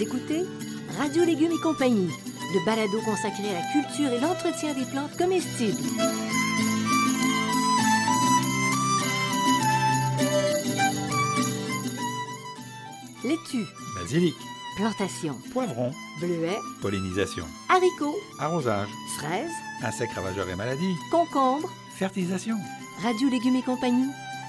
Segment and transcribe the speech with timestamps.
[0.00, 0.46] Vous écoutez
[0.96, 2.08] Radio Légumes et compagnie,
[2.54, 5.76] le balado consacré à la culture et l'entretien des plantes comestibles.
[13.24, 14.34] Laitue, Basilic,
[14.76, 22.56] plantation, poivron, bleuet, pollinisation, haricots, arrosage, fraises, insectes ravageurs et maladies, concombres, fertilisation.
[23.02, 24.08] Radio Légumes et compagnie,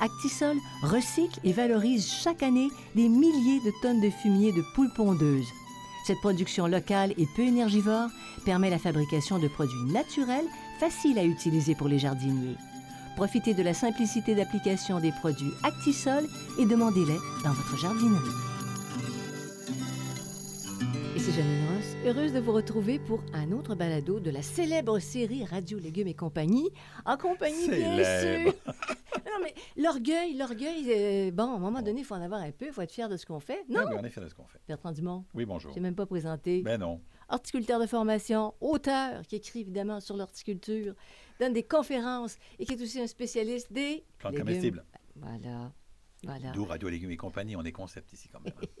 [0.00, 5.48] Actisol recycle et valorise chaque année des milliers de tonnes de fumier de poules pondeuses.
[6.06, 8.08] Cette production locale et peu énergivore
[8.44, 10.46] permet la fabrication de produits naturels
[10.80, 12.56] faciles à utiliser pour les jardiniers.
[13.16, 16.24] Profitez de la simplicité d'application des produits Actisol
[16.58, 18.47] et demandez-les dans votre jardinerie.
[21.28, 25.44] Ici Janine Ross, heureuse de vous retrouver pour un autre balado de la célèbre série
[25.44, 26.70] Radio Légumes et compagnie,
[27.04, 28.52] en compagnie bien Célèbre.
[28.52, 28.74] sûr.
[29.26, 32.50] non mais l'orgueil, l'orgueil, euh, bon, à un moment donné, il faut en avoir un
[32.52, 33.64] peu, il faut être fier de ce qu'on fait.
[33.68, 34.60] Non, Oui, mais on est fiers de ce qu'on fait.
[34.68, 35.72] Bertrand Dumont, Oui, bonjour.
[35.74, 36.62] je même pas présenté.
[36.62, 37.00] Ben non.
[37.28, 40.94] Horticulteur de formation, auteur qui écrit évidemment sur l'horticulture,
[41.40, 44.84] donne des conférences et qui est aussi un spécialiste des Plantes comestibles.
[45.16, 45.72] Voilà,
[46.24, 46.50] voilà.
[46.52, 47.54] D'où Radio Légumes et compagnie.
[47.56, 48.52] On est concept ici quand même.
[48.62, 48.66] hein.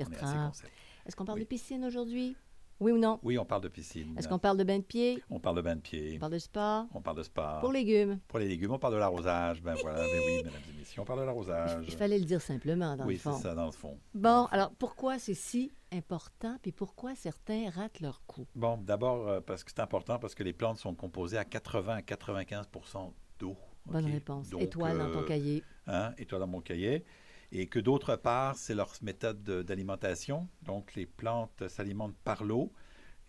[0.00, 0.72] On est assez Bertrand, concept.
[1.08, 1.44] Est-ce qu'on parle Oui.
[1.44, 2.36] de piscine aujourd'hui?
[2.80, 3.18] Oui ou non?
[3.24, 4.14] Oui, on parle de piscine.
[4.16, 5.20] Est-ce qu'on parle de bain de pied?
[5.30, 6.12] On parle de bain de pied.
[6.14, 6.86] On parle de spa?
[6.94, 7.58] On parle de spa.
[7.60, 8.20] Pour légumes?
[8.28, 9.60] Pour les légumes, on parle de l'arrosage.
[9.62, 11.84] Ben voilà, ben oui, mesdames et messieurs, on parle de l'arrosage.
[11.88, 13.36] Il fallait le dire simplement, dans Oui, le c'est fond.
[13.38, 13.98] ça, dans le fond.
[14.14, 18.46] Bon, alors pourquoi c'est si important, puis pourquoi certains ratent leur coup?
[18.54, 21.96] Bon, d'abord, euh, parce que c'est important, parce que les plantes sont composées à 80
[21.96, 23.56] à 95% d'eau.
[23.86, 24.50] Bonne réponse.
[24.50, 25.64] Donc, Étoile dans ton euh, cahier.
[25.88, 27.04] hein, étoile dans mon cahier.
[27.50, 30.48] Et que d'autre part, c'est leur méthode de- d'alimentation.
[30.62, 32.72] Donc, les plantes s'alimentent par l'eau.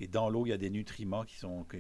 [0.02, 1.78] Et dans l'eau, il y a des nutriments qui sont, que,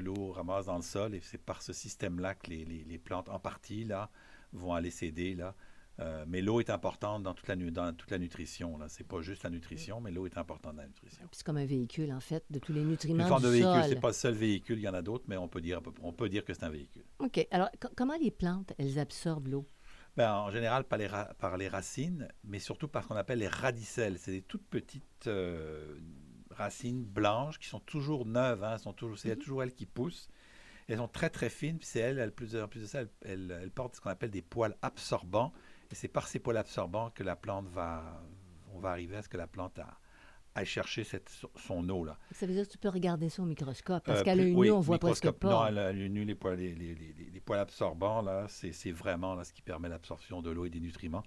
[0.00, 1.14] l'eau ramasse dans le sol.
[1.14, 4.10] Et c'est par ce système-là que les, les- les plantes, en partie, là,
[4.52, 5.34] vont aller s'aider.
[5.34, 5.54] Là.
[5.98, 8.78] Euh, mais l'eau est importante dans toute la, dans toute la nutrition.
[8.88, 11.26] Ce n'est pas juste la nutrition, mais l'eau est importante dans la nutrition.
[11.32, 13.72] C'est comme un véhicule, en fait, de tous les Une nutriments forme du de véhicule,
[13.82, 13.84] sol.
[13.88, 16.12] c'est pas le seul véhicule, il y en a d'autres, mais on peut dire, on
[16.12, 17.04] peut dire que c'est un véhicule.
[17.18, 17.46] OK.
[17.50, 19.66] Alors, co- comment les plantes, elles absorbent l'eau?
[20.20, 23.38] Ben, en général, par les, ra- par les racines, mais surtout par ce qu'on appelle
[23.38, 24.18] les radicelles.
[24.18, 25.98] C'est des toutes petites euh,
[26.50, 28.62] racines blanches qui sont toujours neuves.
[28.62, 30.28] hein, sont toujours, c'est toujours elles qui poussent.
[30.88, 31.78] Elles sont très, très fines.
[31.78, 34.10] Puis c'est elles, elles, plus, en plus de ça, elles, elles- elles portent ce qu'on
[34.10, 35.54] appelle des poils absorbants.
[35.90, 38.22] Et c'est par ces poils absorbants que la plante va...
[38.74, 39.98] On va arriver à ce que la plante a,
[40.54, 42.04] aille chercher cette, son eau.
[42.04, 42.18] Là.
[42.32, 44.66] Ça veut dire que tu peux regarder ça au microscope, parce Euh, qu'à l'œil oui,
[44.68, 45.44] nu, on voit presque microscope.
[45.50, 45.66] Non, pas.
[45.66, 49.44] à l'œil nu, les poils, les, les- les- les poils absorbants, là, c'est vraiment là,
[49.44, 51.22] ce qui permet l'absorption de l'eau et des nutriments.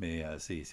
[0.00, 0.64] Mais euh, c'est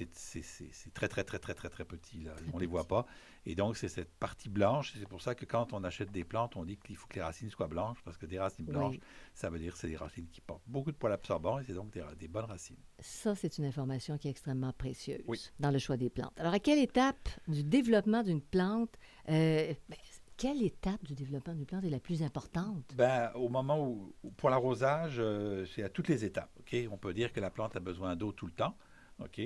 [0.94, 2.24] très, très, très, très, très, très petit.
[2.24, 2.32] Là.
[2.54, 3.06] on ne les voit pas.
[3.46, 4.94] Et donc, c'est cette partie blanche.
[5.00, 7.22] C'est pour ça que quand on achète des plantes, on dit qu'il faut que les
[7.22, 8.74] racines soient blanches, parce que des racines Oui.
[8.74, 8.96] blanches,
[9.36, 11.74] ça veut dire que c'est des racines qui portent beaucoup de poils absorbants, et c'est
[11.74, 12.78] donc des, des bonnes racines.
[13.00, 15.40] Ça, c'est une information qui est extrêmement précieuse Oui.
[15.60, 16.34] dans le choix des plantes.
[16.40, 17.91] Alors, à quelle étape du développement
[18.24, 18.98] d'une plante,
[19.30, 19.98] euh, ben,
[20.38, 22.94] quelle étape du développement d'une plante est la plus importante?
[22.96, 26.50] Ben, au moment où- pour l'arrosage, euh, c'est à toutes les étapes.
[26.60, 26.76] ok?
[26.92, 28.76] On peut dire que la plante a besoin d'eau tout le temps,
[29.20, 29.42] ok?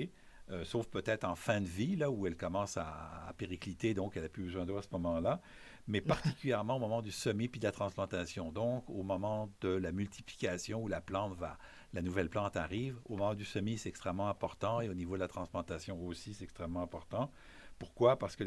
[0.48, 4.16] Euh, sauf peut-être en fin de vie, là où elle commence à, à péricliter, donc
[4.16, 5.40] elle n'a plus besoin d'eau à ce moment-là,
[5.88, 6.00] mais
[6.36, 8.52] particulièrement au moment du semis puis de la transplantation.
[8.52, 11.58] Donc, au moment de la multiplication où la plante va,
[11.96, 15.20] la nouvelle plante arrive, au moment du semis, c'est extrêmement important, et au niveau de
[15.20, 17.32] la transplantation aussi, c'est extrêmement important.
[17.78, 18.18] Pourquoi?
[18.18, 18.44] Parce que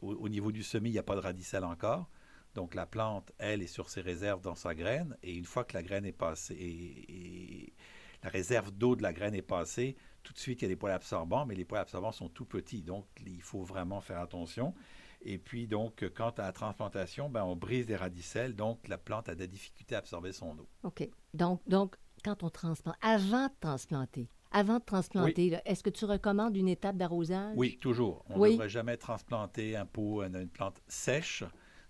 [0.00, 2.08] au, au niveau du semis, il n'y a pas de radicelle encore.
[2.54, 5.74] Donc la plante, elle, est sur ses réserves dans sa graine, et une fois que
[5.74, 7.74] la graine est passée, et,
[8.22, 10.76] la réserve d'eau de la graine est passée, tout de suite il y a des
[10.76, 14.74] poils absorbants, mais les poils absorbants sont tout petits, donc il faut vraiment faire attention.
[15.20, 19.28] Et puis donc, quant à la transplantation, ben, on brise les radicelles, donc la plante
[19.28, 20.68] a des difficultés à absorber son eau.
[20.82, 21.08] OK.
[21.34, 21.96] Donc, donc
[22.26, 26.96] quand on transplante, avant de transplanter, avant de transplanter, est-ce que tu recommandes une étape
[26.96, 27.52] d'arrosage?
[27.56, 28.24] Oui, toujours.
[28.28, 28.50] On ne Oui.
[28.52, 31.44] devrait jamais transplanter un pot, une, une plante sèche.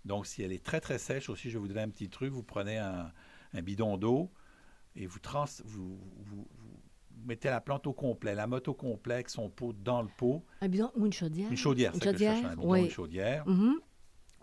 [0.05, 2.33] Donc, si elle est très, très sèche, aussi, je vais vous donner un petit truc.
[2.33, 3.11] Vous prenez un,
[3.55, 4.31] un bidon d'eau
[4.95, 6.79] et vous, trans, vous, vous- vous
[7.25, 10.45] mettez la plante au complet, la motte au complet son pot dans le pot.
[10.61, 11.51] Un bidon ou une chaudière?
[11.51, 12.85] Une chaudière, Une c'est ça que je cherche, chaudière, un bidon, oui.
[12.85, 13.49] une chaudière.
[13.49, 13.75] Mhm.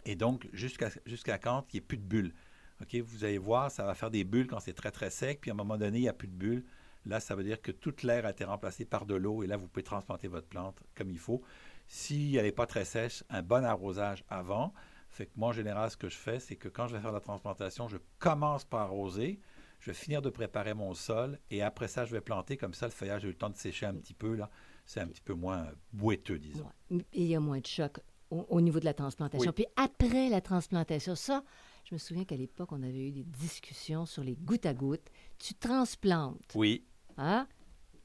[0.05, 2.33] Et donc, jusqu'à jusqu'à quand il n'y ait plus de bulles?
[2.81, 5.39] OK, vous allez voir, ça va faire des bulles quand c'est très, très sec.
[5.41, 6.63] Puis à un moment donné, il n'y a plus de bulles.
[7.05, 9.43] Là, ça veut dire que toute l'air a été remplacé par de l'eau.
[9.43, 11.41] Et là, vous pouvez transplanter votre plante comme il faut.
[11.87, 14.73] Si elle n'est pas très sèche, un bon arrosage avant
[15.09, 17.11] Fait que moi, en général, ce que je fais, c'est que quand je vais faire
[17.11, 19.39] la transplantation, je commence par arroser,
[19.79, 22.55] je vais finir de préparer mon sol et après ça, je vais planter.
[22.55, 24.35] Comme ça, le feuillage a eu le temps de sécher un petit peu.
[24.35, 24.49] là.
[24.85, 26.69] C'est un petit peu moins boiteux, disons.
[26.91, 27.99] Et il y a moins de choc
[28.29, 29.51] au, au niveau de la transplantation.
[29.55, 29.63] Oui.
[29.63, 31.43] Puis après la transplantation, ça,
[31.83, 35.09] je me souviens qu'à l'époque, on avait eu des discussions sur les gouttes à gouttes.
[35.39, 36.85] Tu transplantes, Oui,
[37.17, 37.47] hein?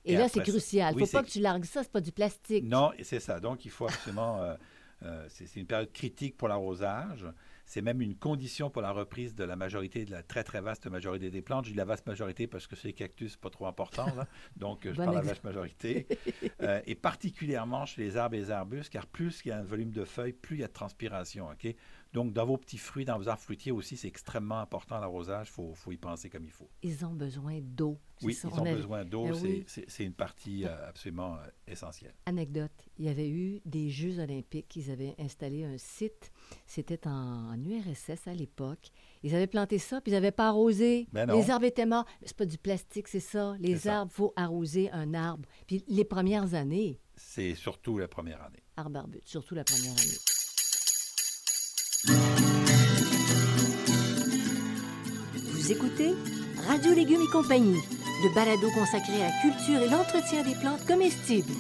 [0.04, 0.94] Et, Et là, c'est crucial.
[0.94, 2.64] oui, faut pas que tu largues ça, c'est pas du plastique.
[2.64, 3.40] Non, c'est ça.
[3.40, 4.40] Donc, il faut absolument.
[4.42, 4.54] euh,
[5.04, 7.25] euh, c'est une période critique pour l'arrosage.
[7.69, 10.87] C'est même une condition pour la reprise de la majorité, de la très, très vaste
[10.87, 11.67] majorité des plantes.
[11.67, 14.06] Je dis la vaste majorité parce que c'est cactus, pas trop important.
[14.17, 14.26] Là.
[14.56, 16.06] Donc, je Bon parle de la vaste majorité.
[16.61, 19.62] Euh, et particulièrement chez les arbres et les arbustes, car plus il y a un
[19.62, 21.49] volume de feuilles, plus il y a de transpiration.
[21.50, 21.73] OK?
[22.12, 25.49] Donc, dans vos petits fruits, dans vos arbres fruitiers aussi, c'est extrêmement important l'arrosage.
[25.49, 26.69] Il faut, faut y penser comme il faut.
[26.82, 27.99] Ils ont besoin d'eau.
[28.23, 29.26] Oui, ça, ils on ont besoin d'eau.
[29.29, 29.64] Eh oui.
[29.69, 32.14] c'est- c'est une partie euh, absolument euh, essentielle.
[32.26, 34.75] Anecdote, il y avait eu des Jeux olympiques.
[34.75, 36.32] Ils avaient installé un site.
[36.67, 37.11] C'était en,
[37.55, 38.91] en URSS à l'époque.
[39.23, 41.09] Ils avaient planté ça, puis ils n'avaient pas arrosé.
[41.12, 41.35] Ben non.
[41.39, 42.05] les arbres étaient morts.
[42.25, 43.55] C'est pas du plastique, c'est ça.
[43.59, 45.49] Les arbres, faut arroser un arbre.
[45.67, 48.62] Puis les premières années, C'est surtout la première année.
[48.77, 50.19] arbre arbute, surtout la première année.
[55.53, 56.15] Vous écoutez
[56.67, 57.77] Radio Légumes et compagnie,
[58.23, 61.53] le balado consacré à la culture et l'entretien des plantes comestibles.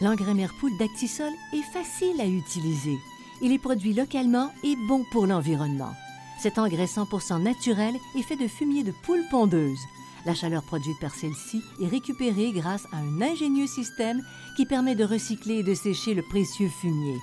[0.00, 2.98] L'engrais Merpoule d'Actisol est facile à utiliser.
[3.42, 5.92] Il est produit localement et bon pour l'environnement.
[6.38, 9.80] Cet engrais 100% naturel est fait de fumier de poule pondeuse.
[10.24, 14.22] La chaleur produite par celle-ci est récupérée grâce à un ingénieux système
[14.56, 17.16] qui permet de recycler et de sécher le précieux fumier.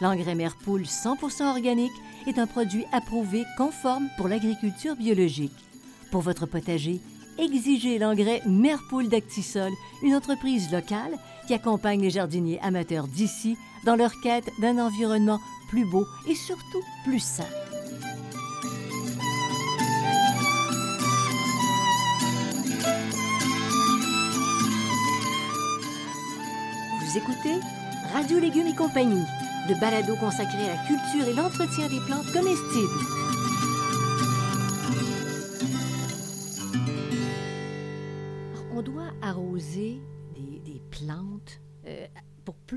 [0.00, 1.92] L'engrais Merpoule 100% organique
[2.26, 5.52] est un produit approuvé conforme pour l'agriculture biologique.
[6.10, 7.00] Pour votre potager,
[7.38, 9.72] exigez l'engrais Merpoule d'Actisol,
[10.02, 15.84] une entreprise locale qui accompagne les jardiniers amateurs d'ici dans leur quête d'un environnement plus
[15.84, 17.44] beau et surtout plus sain.
[27.00, 27.60] Vous écoutez
[28.12, 29.24] Radio Légumes et compagnie,
[29.68, 33.23] le balado consacré à la culture et l'entretien des plantes comestibles.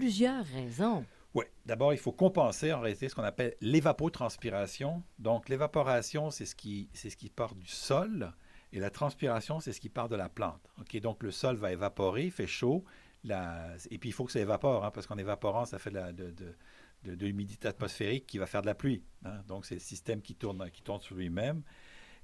[0.07, 1.05] Plusieurs raisons.
[1.33, 1.43] Oui.
[1.65, 5.03] D'abord, il faut compenser en réalité ce qu'on appelle l'évapotranspiration.
[5.19, 8.31] Donc, l'évaporation, c'est ce, qui, ce qui part du sol
[8.71, 10.61] et la transpiration, c'est ce qui part de la plante.
[10.79, 10.97] OK?
[11.01, 12.85] Donc, le sol va évaporer, il fait chaud.
[13.25, 16.45] Et puis, il faut que ça évapore, hein, parce qu'en évaporant, ça fait de
[17.03, 19.03] l'humidité atmosphérique qui va faire de la pluie.
[19.25, 19.41] hein.
[19.49, 21.63] Donc, c'est le système qui tourne, qui tourne sur lui-même.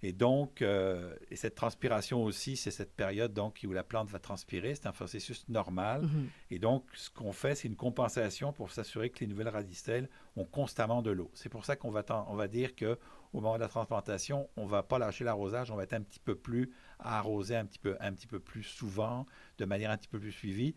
[0.05, 4.19] Et donc, euh, et cette transpiration aussi, c'est cette période donc, où la plante va
[4.19, 4.75] transpirer.
[4.75, 6.01] C'est un processus normal.
[6.01, 6.27] Mhm.
[6.51, 10.43] Et donc, ce qu'on fait, c'est une compensation pour s'assurer que les nouvelles radicelles ont
[10.43, 11.31] constamment de l'eau.
[11.33, 12.99] C'est pour ça qu'on va, on va dire que
[13.31, 16.01] au moment de la transplantation, on ne va pas lâcher l'arrosage, on va être un
[16.01, 19.25] petit peu plus à arroser un petit peu, un petit peu plus souvent,
[19.57, 20.75] de manière un petit peu plus suivie.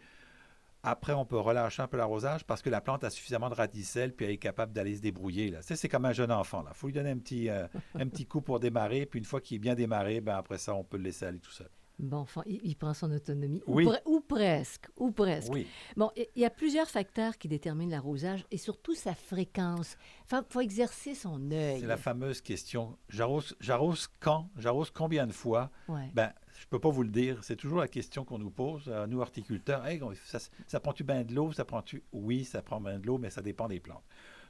[0.88, 4.14] Après, on peut relâcher un peu l'arrosage parce que la plante a suffisamment de radicelles
[4.14, 5.50] puis elle est capable d'aller se débrouiller.
[5.50, 5.58] Là.
[5.62, 6.64] C'est comme un jeune enfant.
[6.68, 7.66] Il faut lui donner un petit, euh,
[7.96, 9.04] un petit coup pour démarrer.
[9.04, 11.40] Puis une fois qu'il est bien démarré, ben après ça, on peut le laisser aller
[11.40, 11.68] tout seul.
[11.98, 13.62] Bon, enfin, il, il prend son autonomie.
[13.66, 13.86] Ou Oui.
[13.86, 14.88] pre- Ou, presque.
[14.98, 15.50] Ou presque.
[15.52, 15.66] Oui.
[15.96, 19.96] Bon, il y a plusieurs facteurs qui déterminent l'arrosage et surtout sa fréquence.
[20.30, 21.80] Il faut, exercer son œil.
[21.80, 22.98] C'est la fameuse question.
[23.08, 24.50] J'arrose j'arrose quand?
[24.56, 25.70] J'arrose combien de fois?
[25.88, 26.10] Ouais.
[26.14, 27.42] Ben, je ne peux pas vous le dire.
[27.42, 29.86] C'est toujours la question qu'on nous pose, à nous horticulteurs.
[29.86, 31.52] Hey, on- ça, ça prend-tu bien de l'eau?
[31.52, 32.02] Ça prend-tu?
[32.12, 34.04] Oui, ça prend bien de l'eau, mais ça dépend des plantes.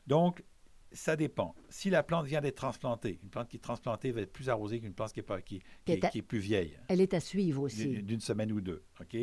[0.07, 0.43] Donc,
[0.93, 1.55] ça dépend.
[1.69, 4.81] Si la plante vient d'être transplantée, une plante qui est transplantée va être plus arrosée
[4.81, 6.79] qu'une plante qui est, pas, qui, qui est- Qui est à- qui est plus vieille,
[6.89, 8.03] Elle est à suivre aussi.
[8.03, 8.85] d'une semaine ou deux.
[9.01, 9.17] OK?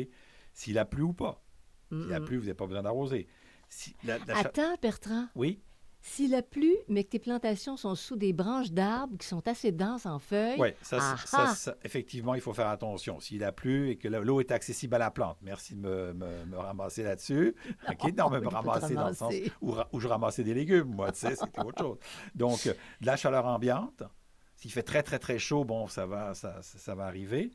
[0.52, 1.42] S'il a plu ou pas.
[1.90, 3.26] S'il a plu, vous n'avez pas besoin d'arroser.
[3.68, 5.28] Si la- Attends, Bertrand.
[5.34, 5.60] Oui?
[6.06, 9.72] S'il a plu, mais que tes plantations sont sous des branches d'arbres qui sont assez
[9.72, 11.54] denses en feuilles, Oui, ça, Ah ça, ah!
[11.54, 13.20] ça, effectivement, il faut faire attention.
[13.20, 16.44] S'il a plu et que l'eau est accessible à la plante, merci de me, me-
[16.44, 17.54] me ramasser là-dessus.
[17.88, 19.32] OK, non, mais me ramasser dans le sens
[19.62, 21.98] où, je ramassais des légumes, moi, tu sais, c'était autre chose.
[22.34, 24.02] Donc, euh, de la chaleur ambiante.
[24.56, 27.50] S'il fait très, très, très chaud, bon, ça va, ça va arriver.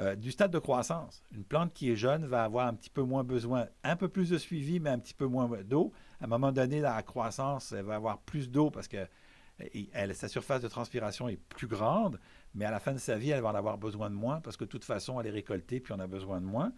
[0.00, 1.22] Euh, du stade de croissance.
[1.34, 4.30] Une plante qui est jeune va avoir un petit peu moins besoin, un peu plus
[4.30, 5.92] de suivi, mais un petit peu moins d'eau.
[6.20, 9.06] À un moment donné, la croissance, elle va avoir plus d'eau parce que
[9.92, 12.18] elle- sa surface de transpiration est plus grande,
[12.54, 14.56] mais à la fin de sa vie, elle va en avoir besoin de moins parce
[14.56, 16.72] que de toute façon, elle est récoltée puis on a besoin de moins.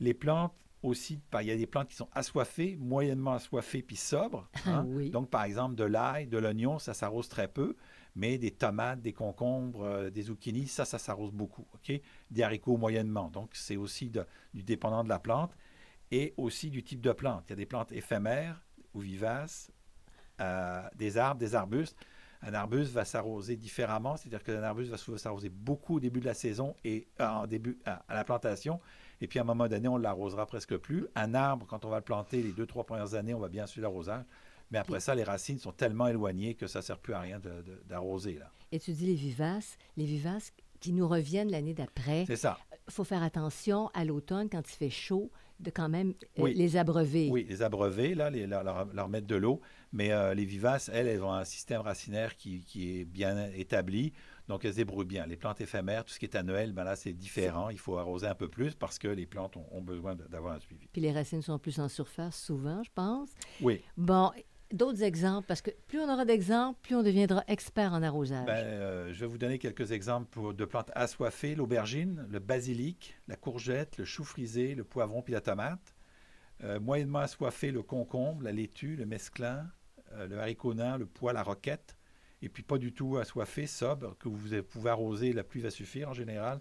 [0.00, 4.48] Les plantes aussi, il y a des plantes qui sont assoiffées, moyennement assoiffées, puis sobres.
[4.66, 4.84] Hein.
[4.88, 5.10] oui.
[5.10, 7.76] Donc, par exemple, de l'ail, de l'oignon, ça s'arrose très peu,
[8.14, 11.66] mais des tomates, des concombres, euh, des zucchinis, ça, ça s'arrose beaucoup.
[12.30, 13.30] Des haricots moyennement.
[13.30, 14.10] Donc, c'est aussi
[14.52, 15.56] du dépendant de la plante
[16.10, 17.44] et aussi du type de plante.
[17.48, 18.62] Il y a des plantes éphémères
[18.94, 19.72] ou vivaces,
[20.40, 21.96] euh, des arbres, des arbustes.
[22.42, 26.26] Un arbuste va s'arroser différemment, c'est-à-dire qu'un arbuste va souvent s'arroser beaucoup au début de
[26.26, 28.80] la saison et euh, en début à, la plantation.
[29.20, 31.06] Et puis à un moment donné, on l'arrosera presque plus.
[31.14, 33.66] Un arbre, quand on va le planter, les deux, trois premières années, on va bien
[33.66, 34.24] suivre l'arrosage.
[34.72, 37.40] Mais après ça, les racines sont tellement éloignées que ça ne sert plus à rien
[37.86, 38.34] d'arroser.
[38.38, 38.50] là.
[38.72, 42.24] Et tu dis les vivaces, les vivaces qui nous reviennent l'année d'après.
[42.26, 42.58] C'est ça.
[42.88, 46.54] Il faut faire attention à l'automne, quand il fait chaud, de quand même euh, Oui.
[46.54, 47.28] les abreuver.
[47.30, 49.60] Oui, les abreuver, là, les- leur, leur- leur mettre de l'eau.
[49.92, 54.12] Mais euh, les vivaces, elles, elles ont un système racinaire qui, qui est bien établi.
[54.48, 55.24] Donc, elles se débrouillent bien.
[55.26, 57.68] Les plantes éphémères, tout ce qui est annuel, ben là, c'est différent.
[57.70, 60.58] Il faut arroser un peu plus parce que les plantes ont, ont besoin d'avoir un
[60.60, 60.88] suivi.
[60.92, 63.30] Puis les racines sont plus en surface, souvent, je pense.
[63.60, 63.82] Oui.
[63.96, 64.32] Bon,
[64.72, 68.46] d'autres exemples, parce que plus on aura d'exemples, plus on deviendra expert en arrosage.
[68.46, 71.54] Ben, euh, je vais vous donner quelques exemples pour- de plantes assoiffées.
[71.54, 75.94] L'aubergine, le basilic, la courgette, le chou frisé, le poivron puis la tomate.
[76.64, 79.68] Euh, moyennement assoiffé, le concombre, la laitue, le mesclin,
[80.12, 81.96] euh, le haricot le pois, la roquette.
[82.40, 86.08] Et puis pas du tout assoiffé, sobre, que vous pouvez arroser, la pluie va suffire
[86.08, 86.60] en général.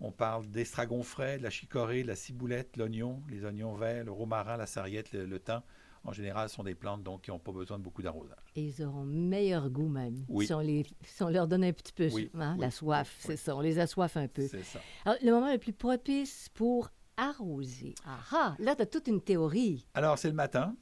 [0.00, 4.12] On parle d'estragon frais, de la chicorée, de la ciboulette, l'oignon, les oignons verts, le
[4.12, 5.62] romarin, la sarriette, le, le thym.
[6.04, 8.38] En général, ce sont des plantes donc, qui n'ont pas besoin de beaucoup d'arrosage.
[8.56, 10.46] Et ils auront meilleur goût même, Oui.
[10.46, 13.16] si, on les, si on leur donne un petit peu Oui, hein, oui, la soif,
[13.20, 14.46] c'est ça, on les assoiffe un peu.
[14.48, 14.80] C'est ça.
[15.04, 16.88] Alors, le moment le plus propice pour
[17.18, 17.94] arroser.
[18.06, 19.86] Ah ah, là, tu as toute une théorie.
[19.92, 20.74] Alors, c'est le matin,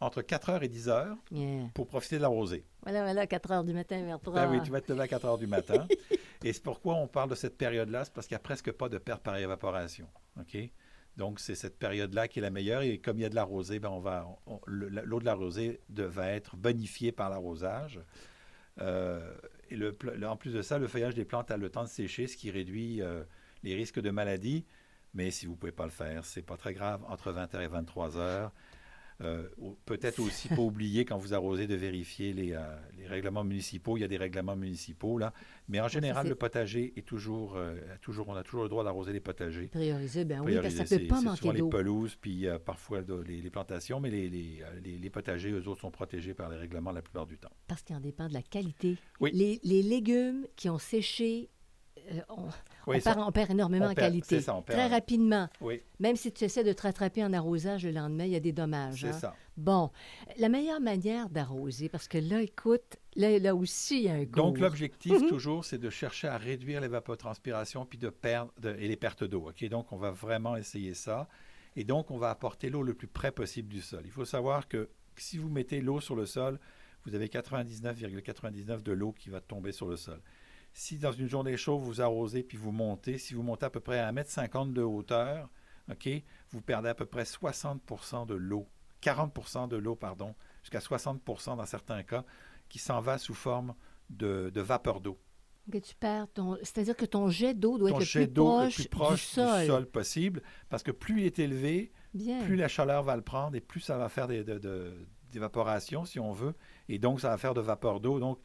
[0.00, 1.68] entre 4h et 10h, Yeah.
[1.74, 2.64] pour profiter de la rosée.
[2.82, 5.08] Voilà, voilà, 4 heures du matin vers 3 Ben oui, tu vas te lever à
[5.08, 5.86] 4 heures du matin.
[6.42, 8.88] et c'est pourquoi on parle de cette période-là, c'est parce qu'il n'y a presque pas
[8.88, 10.08] de perte par évaporation.
[10.40, 10.56] OK?
[11.16, 12.82] Donc, c'est cette période-là qui est la meilleure.
[12.82, 14.26] Et comme il y a de la rosée, ben on va,
[14.66, 15.80] l'eau de la rosée
[16.18, 18.00] être bonifiée par l'arrosage.
[18.80, 19.34] Euh,
[19.70, 22.36] et en plus de ça, le feuillage des plantes a le temps de sécher, ce
[22.36, 23.24] qui réduit euh,
[23.62, 24.64] les risques de maladie.
[25.14, 27.02] Mais si vous ne pouvez pas le faire, c'est pas très grave.
[27.08, 28.50] Entre 20h et 23h,
[29.22, 29.48] euh,
[29.84, 32.60] Peut-être aussi pas oublier quand vous arrosez de vérifier les, euh,
[32.96, 33.96] les règlements municipaux.
[33.96, 35.32] Il y a des règlements municipaux là,
[35.68, 39.12] mais en général le potager est toujours, euh, toujours, on a toujours le droit d'arroser
[39.12, 39.68] les potagers.
[39.68, 41.68] Prioriser, ben oui, parce que ça peut pas manquer souvent les d'eau.
[41.68, 46.34] pelouses, puis parfois de- les, les plantations, mais les, les, potagers, eux autres, sont protégés
[46.34, 47.50] par les règlements la plupart du temps.
[47.68, 48.96] Parce qu'il en dépend de la qualité.
[49.20, 49.30] Oui.
[49.32, 51.50] Les, légumes qui ont séché,
[52.28, 52.42] on,
[52.86, 54.40] Oui, on, ça- perd, on perd énormément en qualité.
[54.40, 55.48] ça, on perd Très en- rapidement.
[55.60, 58.40] Oui, Même si tu essaies de te rattraper en arrosage le lendemain, il y a
[58.40, 59.00] des dommages.
[59.02, 59.12] c'est hein.
[59.12, 59.34] ça.
[59.56, 59.90] Bon,
[60.38, 64.24] la meilleure manière d'arroser, parce que là, écoute, là, là aussi, il y a un
[64.24, 64.62] Donc, cours.
[64.64, 65.28] l'objectif, Mhm.
[65.28, 69.48] toujours, c'est de chercher à réduire l'évapotranspiration puis de perdre de- et les pertes d'eau.
[69.48, 69.64] OK?
[69.68, 71.28] Donc, on va vraiment essayer ça.
[71.76, 74.02] Et donc, on va apporter l'eau le plus près possible du sol.
[74.04, 76.58] Il faut savoir que si vous mettez l'eau sur le sol,
[77.04, 80.20] vous avez 99,99% de l'eau qui va tomber sur le sol.
[80.74, 83.80] Si dans une journée chaude, vous arrosez puis vous montez, si vous montez à peu
[83.80, 85.48] près à 1,50 m de hauteur,
[85.90, 86.08] OK,
[86.50, 88.66] vous perdez à peu près 60% de l'eau,
[89.02, 92.24] 40% de l'eau, pardon, jusqu'à 60% dans certains cas,
[92.68, 93.74] qui s'en va sous forme
[94.10, 95.18] de, de vapeur d'eau.
[95.70, 96.56] Que tu perds ton...
[96.62, 99.28] C'est-à-dire que ton jet d'eau doit Ton être le plus, proche le plus proche
[99.60, 99.86] du sol.
[99.86, 102.42] possible, parce que plus il est élevé, Bien.
[102.44, 106.04] plus la chaleur va le prendre et plus ça va faire des- de- de- d'évaporation,
[106.04, 106.54] si on veut,
[106.88, 108.18] et donc ça va faire de vapeur d'eau.
[108.18, 108.38] Donc,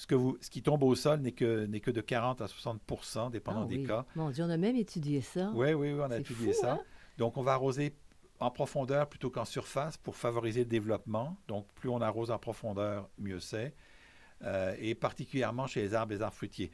[0.00, 2.46] ce, que vous, ce qui tombe au sol n'est que, n'est que de 40 à
[2.46, 3.84] 60% dépendant Ah des oui.
[3.86, 4.06] cas.
[4.14, 5.50] Mon Dieu, on a même étudié ça.
[5.54, 6.72] Oui, oui, oui, on a étudié fou, ça.
[6.74, 6.80] hein?
[7.18, 7.94] Donc, on va arroser
[8.38, 11.36] en profondeur plutôt qu'en surface pour favoriser le développement.
[11.48, 13.74] Donc, plus on arrose en profondeur, mieux c'est.
[14.44, 16.70] Euh, et particulièrement chez les arbres et les arbres fruitiers.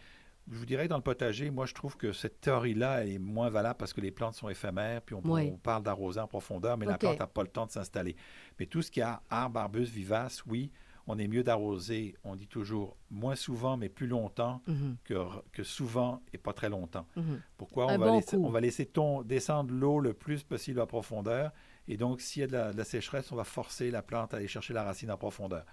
[0.53, 3.79] Je vous dirais, dans le potager, moi, je trouve que cette théorie-là est moins valable
[3.79, 5.51] parce que les plantes sont éphémères, puis on, Oui.
[5.55, 8.15] on parle d'arroser en profondeur, mais la plante n'a pas le temps de s'installer.
[8.61, 10.71] Mais tout ce qui a arbres, arbustes, vivaces, oui,
[11.07, 15.15] on est mieux d'arroser, on dit toujours, moins souvent, mais plus longtemps Mhm, que,
[15.53, 17.07] que souvent et pas très longtemps.
[17.17, 17.41] mhm.
[17.57, 17.87] Pourquoi?
[17.87, 21.53] On va, bon laisser, on va laisser ton- descendre l'eau le plus possible en profondeur.
[21.89, 24.33] Et donc, s'il y a de la, de la sécheresse, on va forcer la plante
[24.33, 25.65] à aller chercher la racine en profondeur.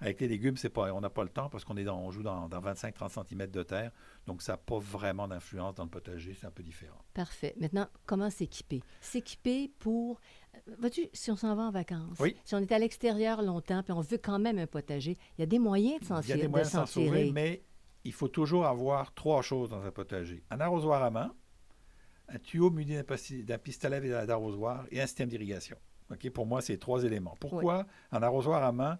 [0.00, 2.10] Avec les légumes, c'est pas, on n'a pas le temps parce qu'on est dans, on
[2.10, 3.92] joue dans, dans 25-30 cm de terre.
[4.26, 6.34] Donc, ça n'a pas vraiment d'influence dans le potager.
[6.34, 6.96] C'est un peu différent.
[7.12, 7.54] Parfait.
[7.60, 8.82] Maintenant, comment s'équiper?
[9.02, 10.18] S'équiper pour...
[10.54, 12.34] euh, Vois-tu, si on s'en va en vacances, Oui.
[12.44, 15.42] si on est à l'extérieur longtemps, puis on veut quand même un potager, il y
[15.42, 17.30] a des moyens de s'en Il y a tirer- des de moyens de s'en tirer.
[17.32, 17.62] mais
[18.04, 20.42] il faut toujours avoir trois choses dans un potager.
[20.50, 21.34] Un arrosoir à main,
[22.28, 22.96] un tuyau muni
[23.42, 25.76] d'un pistolet et d'arrosoir et un système d'irrigation.
[26.10, 26.30] OK?
[26.30, 27.36] Pour moi, c'est trois éléments.
[27.38, 28.98] Pourquoi un arrosoir à main?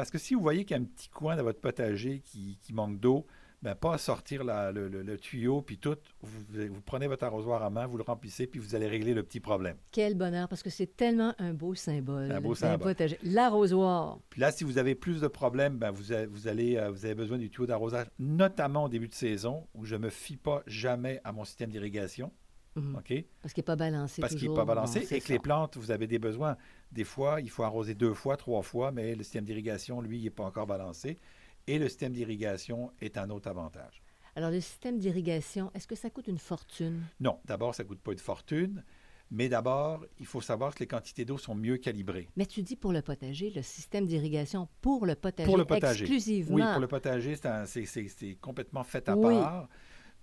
[0.00, 2.56] Parce que si vous voyez qu'il y a un petit coin dans votre potager qui,
[2.62, 3.26] qui manque d'eau,
[3.60, 5.94] ben, pas sortir la- le, le- le tuyau, puis tout.
[6.22, 6.40] Vous,
[6.72, 9.40] vous prenez votre arrosoir à main, vous le remplissez, puis vous allez régler le petit
[9.40, 9.76] problème.
[9.92, 12.32] Quel bonheur, parce que c'est tellement un beau symbole.
[12.32, 12.78] Un beau symbole.
[12.94, 13.18] potager.
[13.22, 14.18] L'arrosoir.
[14.30, 17.04] Puis là, si vous avez plus de problèmes, ben, vous, a- vous, allez, euh, vous
[17.04, 20.38] avez besoin du tuyau d'arrosage, notamment au début de saison, où je ne me fie
[20.38, 22.32] pas jamais à mon système d'irrigation.
[22.76, 22.96] Mhm.
[22.96, 23.24] OK?
[23.42, 25.32] Parce qu'il n'est pas balancé Parce qu'il n'est pas balancé et que ça.
[25.32, 26.56] les plantes, vous avez des besoins.
[26.92, 30.24] Des fois, il faut arroser deux fois, trois fois, mais le système d'irrigation, lui, il
[30.24, 31.18] n'est pas encore balancé.
[31.66, 34.02] Et le système d'irrigation est un autre avantage.
[34.36, 37.02] Alors, le système d'irrigation, est-ce que ça coûte une fortune?
[37.18, 38.84] Non, d'abord, ça ne coûte pas une fortune,
[39.32, 42.28] mais d'abord, il faut savoir que les quantités d'eau sont mieux calibrées.
[42.36, 45.46] Mais tu dis pour le potager, le système d'irrigation pour le potager.
[45.46, 46.04] Pour le potager.
[46.04, 46.54] Exclusivement.
[46.56, 47.34] Oui, pour le potager,
[47.66, 49.34] c'est complètement fait à Oui.
[49.34, 49.68] part.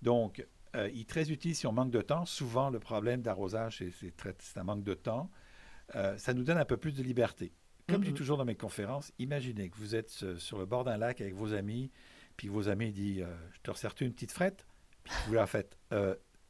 [0.00, 0.46] Donc,
[0.76, 2.24] euh, il est très utile si on manque de temps.
[2.26, 5.30] Souvent, le problème d'arrosage, c'est- un manque de temps.
[5.94, 7.52] Euh, ça nous donne un peu plus de liberté.
[7.88, 10.84] Comme je dis toujours dans mes conférences, imaginez que vous êtes euh, sur le bord
[10.84, 11.90] d'un lac avec vos amis,
[12.36, 14.66] puis vos amis disent euh, Je te resserre-tu une petite frette
[15.04, 15.78] Puis vous leur faites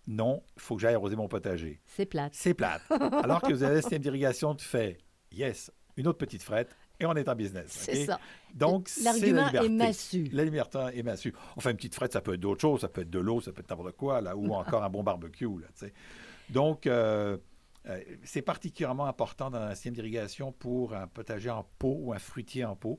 [0.08, 1.80] Non, il faut que j'aille arroser mon potager.
[1.87, 2.34] C'est plate.
[2.34, 2.82] C'est plate.
[3.22, 4.98] Alors que vous avez un système d'irrigation, tu fais
[5.30, 7.66] Yes, une autre petite frette, et on est en business.
[7.70, 8.18] C'est ça.
[8.54, 9.66] Donc, L'argument liberté.
[9.66, 10.24] est massu.
[10.32, 11.34] La liberté est massue.
[11.56, 12.80] Enfin, une petite frette, ça peut être d'autres choses.
[12.80, 15.02] Ça peut être de l'eau, ça peut être n'importe quoi, là, ou encore un bon
[15.02, 15.44] barbecue.
[15.46, 15.92] Là, tu sais.
[16.50, 17.36] Donc, euh,
[17.86, 22.18] euh, c'est particulièrement important dans un système d'irrigation pour un potager en pot ou un
[22.18, 22.98] fruitier en pot.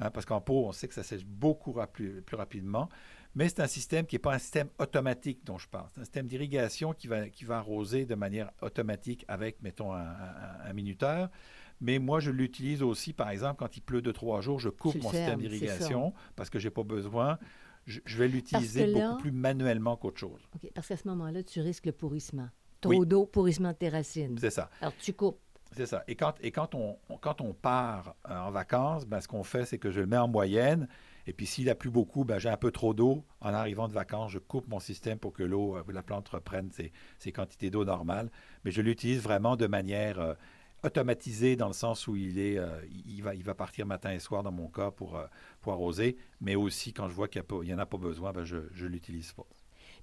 [0.00, 2.88] hein, parce qu'en pot, on sait que ça sèche beaucoup plus rapidement.
[3.34, 5.86] Mais c'est un système qui n'est pas un système automatique dont je parle.
[5.94, 10.00] C'est un système d'irrigation qui va, qui va arroser de manière automatique avec, mettons, un,
[10.00, 11.28] un- un minuteur.
[11.80, 14.92] Mais moi, je l'utilise aussi, par exemple, quand il pleut deux, trois jours, je coupe
[14.92, 17.38] Tu mon fermes, système d'irrigation parce que je n'ai pas besoin.
[17.86, 20.40] Je, je vais l'utiliser là- beaucoup plus manuellement qu'autre chose.
[20.54, 22.48] OK, Parce qu'à ce moment-là, tu risques le pourrissement.
[22.80, 23.06] Trop Oui.
[23.06, 24.36] d'eau, pourrissement de tes racines.
[24.38, 24.70] C'est ça.
[24.80, 25.38] Alors, tu coupes.
[25.72, 26.02] C'est ça.
[26.08, 29.42] Et quand, et quand, on, on- quand on part euh, en vacances, ben, ce qu'on
[29.44, 30.88] fait, c'est que je le mets en moyenne.
[31.26, 33.22] Et puis, s'il a plu beaucoup, ben, j'ai un peu trop d'eau.
[33.40, 36.70] En arrivant de vacances, je coupe mon système pour que l'eau, euh, la plante reprenne
[36.72, 38.30] ses, ses quantités d'eau normales.
[38.64, 40.34] Mais je l'utilise vraiment de manière euh,
[40.82, 44.18] automatisée, dans le sens où il, est, euh, il, va, il va partir matin et
[44.18, 45.26] soir, dans mon cas, pour, euh,
[45.60, 46.16] pour arroser.
[46.40, 49.32] Mais aussi, quand je vois qu'il n'y en a pas besoin, ben, je ne l'utilise
[49.32, 49.46] pas.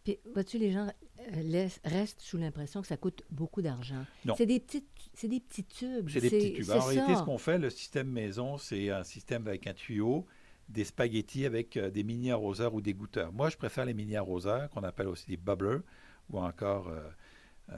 [0.03, 4.05] Puis, vois-tu, les gens euh, laissent- restent sous l'impression que ça coûte beaucoup d'argent.
[4.23, 4.35] Non.
[4.37, 6.09] C'est des, petites, c'est des petits tubes.
[6.09, 6.69] C'est des petits tubes.
[6.69, 7.19] En réalité, ça.
[7.19, 10.27] ce qu'on fait, le système maison, c'est un système avec un tuyau,
[10.69, 13.31] des spaghettis avec euh, des mini arroseurs ou des goutteurs.
[13.33, 15.81] Moi, je préfère les mini arroseurs, qu'on appelle aussi des bubblers,
[16.29, 17.75] ou encore, euh,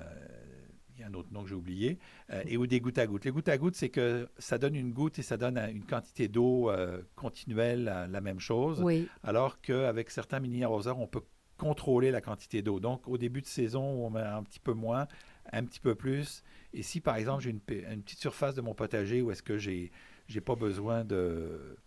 [0.97, 1.99] il y a un autre nom que j'ai oublié,
[2.31, 3.25] euh, et ou des gouttes à gouttes.
[3.25, 5.85] Les gouttes à gouttes, c'est que ça donne une goutte et ça donne un- une
[5.85, 8.81] quantité d'eau euh, continuelle, la même chose.
[8.81, 9.07] Oui.
[9.23, 11.21] Alors qu'avec certains mini arroseurs, on peut
[11.57, 12.79] contrôler la quantité d'eau.
[12.79, 15.07] Donc, au début de saison, on met un petit peu moins,
[15.51, 16.43] un petit peu plus.
[16.73, 19.57] Et si, par exemple, j'ai une, une petite surface de mon potager où est-ce que
[19.57, 19.91] j'ai
[20.27, 21.77] j'ai pas besoin de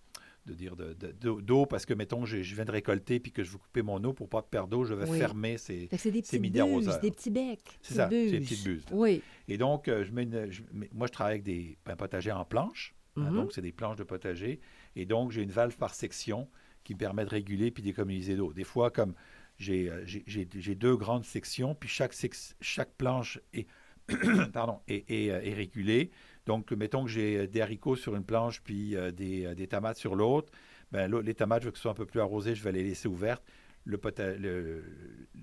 [0.46, 3.50] de dire de- de- d'eau parce que, mettons, je viens de récolter puis que je
[3.50, 5.18] veux couper mon eau pour pas perdre d'eau, je vais Oui.
[5.18, 5.86] fermer ces...
[5.88, 7.60] Que c'est des petits becs.
[7.82, 8.84] C'est ça, c'est des petites buses.
[8.92, 9.22] Oui.
[9.48, 12.32] Et donc, euh, je mets une- je- mais moi, je travaille avec des un potager
[12.32, 12.94] en planche.
[13.16, 13.34] hein, Mhm.
[13.34, 14.60] donc, c'est des planches de potager.
[14.96, 16.48] Et donc, j'ai une valve par section
[16.84, 18.52] qui me permet de réguler puis d'économiser d'eau.
[18.52, 19.14] Des fois, comme
[19.58, 22.14] j'ai euh, j'ai- deux grandes sections, puis chaque,
[22.60, 23.66] chaque planche est,
[24.52, 26.10] pardon, est, est, euh, est régulée.
[26.50, 29.98] Donc, mettons que j'ai des haricots sur une planche, puis euh, des, euh, des tomates
[29.98, 30.50] sur l'autre.
[30.90, 32.72] Ben, là, les tomates, je veux que ce soit un peu plus arrosé, je vais
[32.72, 33.44] les laisser ouvertes.
[33.84, 34.84] Le pota- le-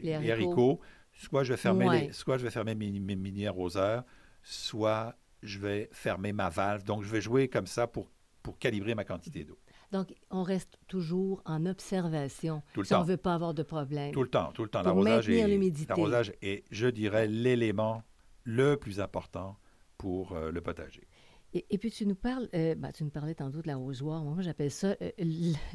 [0.02, 0.82] Les les, haricots.
[1.14, 2.02] soit je vais fermer, Ouais.
[2.08, 4.04] les- soit je vais fermer mes, mes mini arroseurs,
[4.44, 6.84] soit je vais fermer ma valve.
[6.84, 8.12] Donc, je vais jouer comme ça pour,
[8.44, 9.58] pour calibrer ma quantité d'eau.
[9.94, 13.04] Donc, on reste toujours en observation Tout le si on temps.
[13.06, 14.12] ne veut pas avoir de problème.
[14.12, 14.82] Tout le temps, tout le temps.
[14.82, 18.04] Est, l'arrosage est, je dirais, l'élément
[18.44, 19.56] le plus important
[19.98, 21.08] pour euh, le potager.
[21.54, 24.24] Et, et puis, tu nous parles, euh, ben, tu nous parlais tantôt de l'arrosoir.
[24.24, 25.12] Moi, j'appelle ça euh,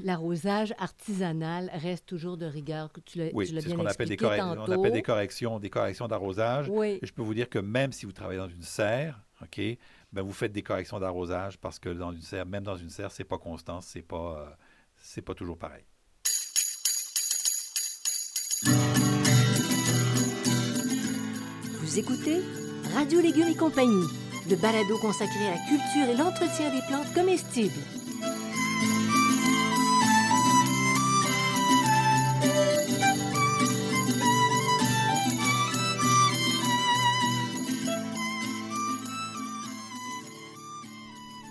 [0.03, 2.93] l'arrosage artisanal reste toujours de rigueur.
[2.93, 5.03] que Tu l'as, Oui, tu l'as c'est ce bien qu'on appelle, des on appelle des
[5.03, 6.69] corrections, des corrections d'arrosage.
[6.69, 6.99] Oui.
[7.01, 9.61] Et je peux vous dire que même si vous travaillez dans une serre, OK,
[10.13, 13.11] ben vous faites des corrections d'arrosage parce que dans une serre, même dans une serre,
[13.11, 14.55] c'est pas constant, c'est pas, euh,
[14.97, 15.85] c'est pas toujours pareil.
[21.81, 22.41] Vous écoutez
[22.95, 24.07] Radio Légumes et compagnie,
[24.51, 27.73] le balado consacré à la culture et l'entretien des plantes comestibles.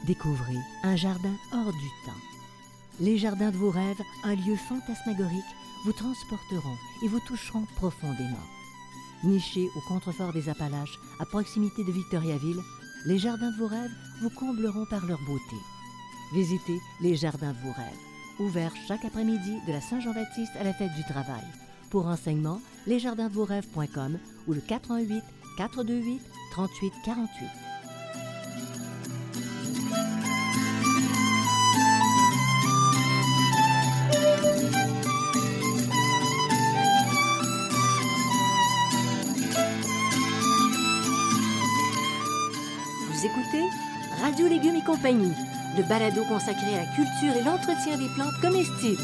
[0.05, 2.11] Découvrez un jardin hors du temps.
[2.99, 5.41] Les jardins de vos rêves, un lieu fantasmagorique,
[5.85, 8.60] vous transporteront et vous toucheront profondément.
[9.23, 12.61] Nichés au contrefort des Appalaches, à proximité de Victoriaville,
[13.05, 15.57] les jardins de vos rêves vous combleront par leur beauté.
[16.33, 20.93] Visitez les jardins de vos rêves ouvert chaque après-midi de la Saint-Jean-Baptiste à la fête
[20.95, 21.43] du travail.
[21.89, 25.23] Pour renseignements, lesjardinsdevosrêves.com ou le 418
[25.57, 27.70] 428 38 48.
[43.21, 43.69] Vous écoutez
[44.19, 45.31] Radio Légumes et compagnie,
[45.77, 48.99] le balado consacré à la culture et l'entretien des plantes comestibles.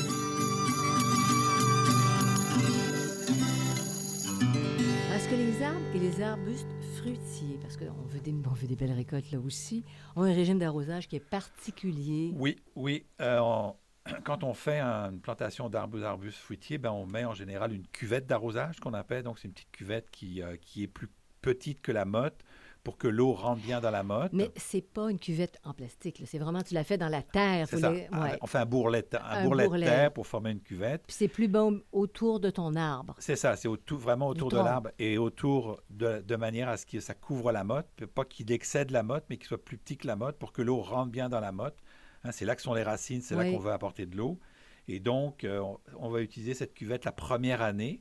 [5.11, 6.65] Parce que les arbres et les arbustes
[6.97, 9.83] fruitiers, parce qu'on veut des, on veut des belles récoltes là aussi,
[10.15, 12.31] ont un régime d'arrosage qui est particulier.
[12.35, 13.05] Oui, oui.
[13.21, 13.75] euh, on-
[14.23, 18.25] quand on fait une plantation d'arbres arbustes fruitiers, ben, on met en général une cuvette
[18.25, 19.21] d'arrosage qu'on appelle.
[19.21, 21.09] Donc, c'est une petite cuvette qui, euh, qui est plus
[21.43, 22.41] petite que la motte
[22.87, 24.31] pour que l'eau rentre bien dans la motte.
[24.31, 26.23] Mais c'est pas une cuvette en plastique.
[26.25, 27.67] C'est vraiment, tu l'as fait dans la terre.
[27.69, 27.91] C'est ça.
[27.91, 28.37] les- ouais.
[28.39, 29.85] On fait un bourrelet, de- un Un bourrelet de bourrelet.
[29.85, 31.03] terre pour former une cuvette.
[31.05, 33.13] Puis c'est plus bon autour de ton arbre.
[33.19, 37.01] C'est ça, c'est vraiment autour de l'arbre et autour de, de manière à ce que
[37.01, 40.07] ça couvre la motte, pas qu'il excède la motte, mais qu'il soit plus petit que
[40.07, 41.75] la motte pour que l'eau rentre bien dans la motte.
[42.23, 44.39] Hein, c'est là que sont les racines, c'est là qu'on veut apporter de l'eau.
[44.87, 47.99] Et donc, euh, on, on va utiliser cette cuvette la première année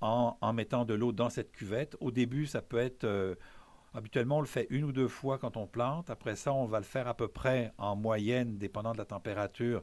[0.00, 1.94] en, en mettant de l'eau dans cette cuvette.
[2.00, 3.04] Au début, ça peut être...
[3.04, 3.34] euh,
[3.94, 6.10] habituellement, on le fait une ou deux fois quand on plante.
[6.10, 9.82] Après ça, on va le faire à peu près en moyenne, dépendant de la température,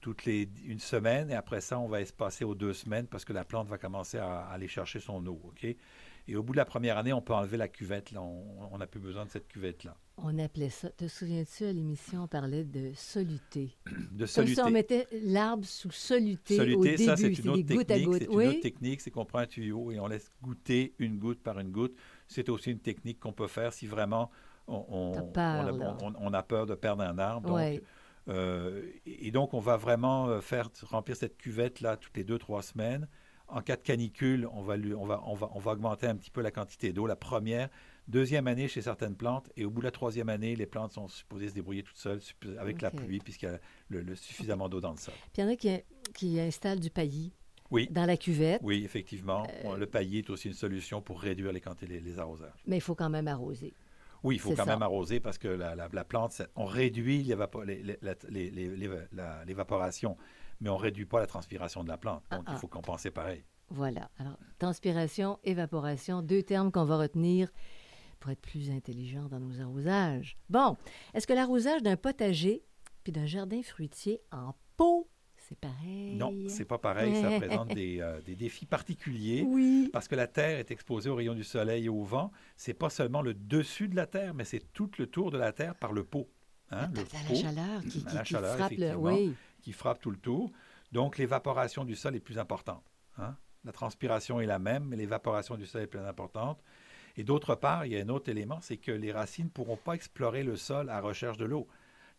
[0.00, 1.30] toutes les une semaine.
[1.30, 4.18] Et après ça, on va espacer aux deux semaines parce que la plante va commencer
[4.18, 5.40] à, à aller chercher son eau.
[5.44, 5.66] OK?
[6.28, 8.12] Et au bout de la première année, on peut enlever la cuvette.
[8.12, 8.20] Là.
[8.22, 9.96] On n'a plus besoin de cette cuvette-là.
[10.18, 10.88] On appelait ça.
[10.90, 13.76] Te souviens-tu, à l'émission, on parlait de soluté.
[14.12, 14.54] De Comme soluté.
[14.54, 17.04] ça, on mettait l'arbre sous soluté, au Soluté, début.
[17.04, 18.14] ça, c'est une C'était autre technique.
[18.20, 21.42] C'est une autre technique, c'est qu'on prend un tuyau et on laisse goûter une goutte
[21.42, 21.96] par une goutte.
[22.28, 24.30] C'est aussi une technique qu'on peut faire si vraiment
[24.68, 25.64] on, on- T'as peur,
[26.22, 27.48] on a, on- peur de perdre un arbre.
[27.48, 27.82] Donc,
[28.28, 32.62] euh, et donc, on va vraiment euh, faire remplir cette cuvette-là toutes les deux, trois
[32.62, 33.08] semaines.
[33.48, 36.16] En cas de canicule, on va, lui- on, va, on, va, on va augmenter un
[36.16, 37.68] petit peu la quantité d'eau la première.
[38.08, 41.06] Deuxième année chez certaines plantes, et au bout de la troisième année, les plantes sont
[41.08, 42.20] supposées se débrouiller toutes seules
[42.58, 43.58] avec la pluie, puisqu'il y a
[43.88, 45.14] le, le suffisamment d'eau dans le sol.
[45.32, 45.70] Puis il y en a qui,
[46.14, 47.32] qui installent du paillis
[47.72, 47.88] Oui.
[47.90, 49.46] dans la cuvette, Oui, effectivement.
[49.64, 52.62] Euh, Le paillis est aussi une solution pour réduire les quantités, les, les arrosages.
[52.66, 53.74] mais il faut quand même arroser.
[54.22, 54.66] Oui, il faut quand ça.
[54.66, 57.24] même arroser parce que la, la- la plante, on réduit
[59.46, 60.16] l'évaporation,
[60.60, 62.22] mais on ne réduit pas la transpiration de la plante.
[62.30, 62.58] Donc, Ah, il ah.
[62.58, 63.44] faut compenser pareil.
[63.70, 64.10] Voilà.
[64.18, 67.48] Alors, transpiration, évaporation, deux termes qu'on va retenir
[68.20, 70.36] pour être plus intelligent dans nos arrosages.
[70.48, 70.76] Bon,
[71.14, 72.62] est-ce que l'arrosage d'un potager
[73.02, 75.08] puis d'un jardin fruitier en pot,
[75.52, 76.14] c'est pareil?
[76.16, 77.20] Non, c'est pas pareil.
[77.22, 79.44] Ça présente des, euh, des défis particuliers.
[79.46, 79.90] Oui.
[79.92, 82.30] Parce que la Terre est exposée aux rayons du soleil et au vent.
[82.56, 85.52] C'est pas seulement le dessus de la Terre, mais c'est tout le tour de la
[85.52, 86.28] Terre par le pot.
[86.70, 88.76] Hein, T'as le la pot chaleur qui, à qui- la qui chaleur, frappe le...
[88.76, 89.02] effectivement.
[89.12, 89.34] Oui.
[89.60, 90.50] qui frappe tout le tour.
[90.92, 92.84] Donc, l'évaporation du sol est plus importante.
[93.18, 93.36] hein.
[93.64, 96.60] La transpiration est la même, mais l'évaporation du sol est plus importante.
[97.16, 99.76] Et d'autre part, il y a un autre élément, c'est que les racines ne pourront
[99.76, 101.68] pas explorer le sol à recherche de l'eau.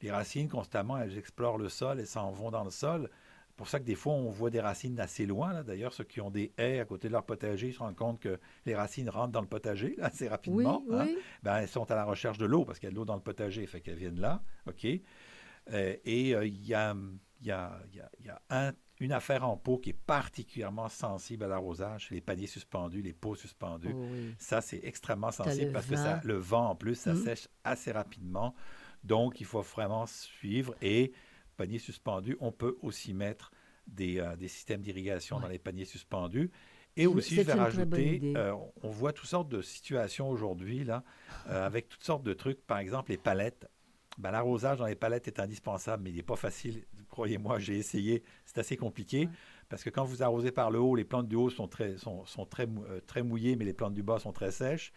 [0.02, 3.10] Les racines, constamment, elles explorent le sol et s'en vont dans le sol.
[3.54, 5.54] C'est pour ça que des fois, on voit des racines assez loin.
[5.54, 5.62] là.
[5.62, 8.20] D'ailleurs, ceux qui ont des haies à côté de leur potager ils se rendent compte
[8.20, 10.84] que les racines rentrent dans le potager là, assez Oui, rapidement.
[10.92, 11.06] hein.
[11.08, 11.18] oui.
[11.44, 13.14] Ben, elles sont à la recherche de l'eau parce qu'il y a de l'eau dans
[13.16, 14.42] le potager, fait qu'elles viennent là.
[14.68, 14.88] OK?
[15.72, 16.96] Euh, et euh, il y a,
[17.42, 19.92] il y a- il y a- il y a un- une affaire en pot qui
[19.92, 23.94] est particulièrement sensible à l'arrosage, les paniers suspendus, les pots suspendus.
[23.94, 24.34] Oh oui.
[24.40, 27.24] Ça, c'est extrêmement sensible le parce que ça, le vent, en plus, ça Mhm.
[27.24, 28.56] sèche assez rapidement.
[29.04, 30.74] Donc, il faut vraiment suivre.
[30.82, 31.12] Et
[31.54, 33.52] paniers suspendus, on peut aussi mettre
[33.88, 36.52] des, euh, des systèmes d'irrigation dans les paniers suspendus.
[36.96, 41.04] Et aussi, je vais rajouter, euh, on voit toutes sortes de situations aujourd'hui, là,
[41.50, 42.64] euh, avec toutes sortes de trucs.
[42.66, 43.68] Par exemple, les palettes.
[44.20, 46.86] Ben, L'arrosage dans les palettes est indispensable, mais il n'est pas facile.
[47.10, 48.24] Croyez-moi, j'ai essayé.
[48.46, 49.22] C'est assez compliqué.
[49.22, 49.30] Ouais.
[49.70, 52.24] Parce que quand vous arrosez par le haut, les plantes du haut sont très, sont,
[52.28, 52.68] sont très,
[53.08, 54.94] très mouillées, mais les plantes du bas sont très sèches.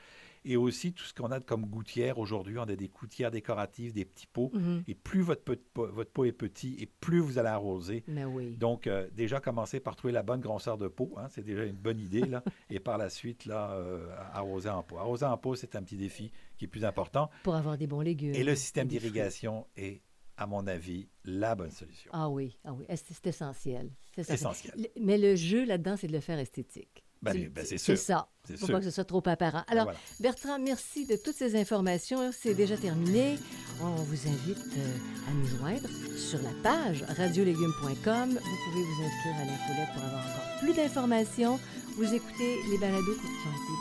[0.48, 4.04] Et aussi, tout ce qu'on a comme gouttières aujourd'hui, on a des gouttières décoratives, des
[4.04, 4.50] petits pots.
[4.54, 4.84] Mhm.
[4.86, 8.04] Et plus votre pot, pot- votre pot est petit, et plus vous allez arroser.
[8.06, 8.56] Mais oui.
[8.56, 11.74] Donc, euh, déjà, commencer par trouver la bonne grosseur de pot, hein, c'est déjà une
[11.76, 12.20] bonne idée.
[12.20, 14.98] Là, et par la suite, là, euh, arroser en pot.
[14.98, 17.28] Arroser en pot, c'est un petit défi qui est plus important.
[17.42, 18.34] Pour avoir des bons légumes.
[18.34, 20.00] Et le système d'irrigation est,
[20.36, 22.10] à mon avis, la bonne solution.
[22.14, 22.84] Ah oui, ah oui.
[22.94, 23.90] C'est essentiel?
[24.16, 24.88] Essentiel.
[25.00, 27.02] Mais le jeu là-dedans, c'est de le faire esthétique.
[27.32, 27.98] Ben, ben, c'est C'est sûr.
[27.98, 28.28] ça.
[28.46, 28.74] C'est Faut sûr.
[28.74, 29.64] pas que ce soit trop apparent.
[29.68, 29.98] Alors, voilà.
[30.20, 32.30] Bertrand, merci de toutes ces informations.
[32.32, 33.38] C'est déjà terminé.
[33.82, 38.28] On vous invite euh, à nous joindre sur la page radiolégumes.com.
[38.30, 41.58] Vous pouvez vous inscrire à l'infolette pour avoir encore plus d'informations.
[41.96, 43.74] Vous écoutez les balados qui ont été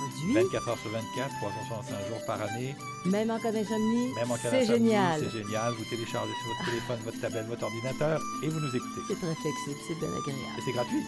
[0.00, 0.34] produits.
[0.34, 2.74] 24 heures sur 24, 365 jours par année,
[3.06, 5.20] Même en cas d'insomnie, même en cas c'est génial.
[5.22, 5.72] C'est génial.
[5.74, 9.00] Vous téléchargez sur votre téléphone, votre tablette, votre ordinateur et vous nous écoutez.
[9.08, 10.58] C'est très flexible, c'est bien agréable.
[10.58, 11.02] Et c'est gratuit.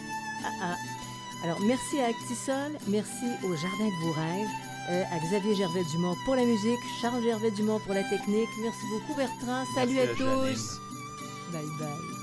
[0.45, 0.77] Ah, ah.
[1.43, 4.49] Alors, merci à Actisol, merci au Jardin de vos rêves,
[4.91, 8.49] euh, à Xavier Gervais-Dumont pour la musique, Charles Gervais-Dumont pour la technique.
[8.61, 9.65] Merci beaucoup, Bertrand.
[9.75, 10.55] Salut à Janine.
[10.55, 10.81] tous.
[11.53, 12.23] Bye bye.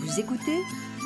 [0.00, 0.58] Vous écoutez